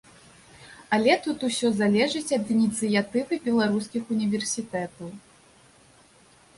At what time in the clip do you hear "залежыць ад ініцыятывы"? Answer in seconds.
1.81-3.41